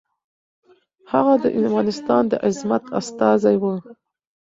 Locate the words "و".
3.61-3.63